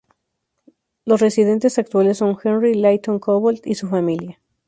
Los 1.05 1.21
residentes 1.21 1.77
actuales 1.77 2.17
son 2.17 2.35
Henry 2.43 2.73
Lytton-Cobbold 2.73 3.61
y 3.67 3.75
su 3.75 3.87
familia. 3.87 4.41